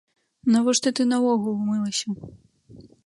Навошта 0.53 0.93
ты 0.99 1.05
наогул 1.11 1.57
мылася? 1.67 2.15